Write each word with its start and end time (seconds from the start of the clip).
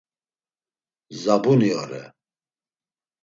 Zabuni 1.23 1.69
ore. 1.81 2.01